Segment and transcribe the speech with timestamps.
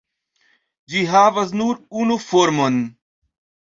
[0.93, 2.85] Ĝi havas nur unu formon.